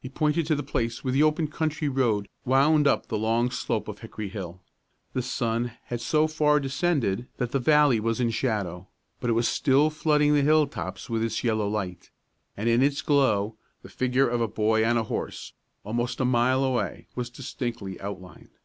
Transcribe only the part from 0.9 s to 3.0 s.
where the open country road wound